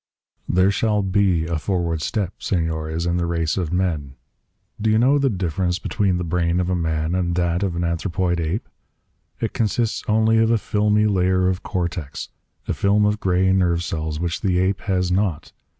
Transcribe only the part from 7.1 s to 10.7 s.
and that of an anthropoid ape? It consists only of a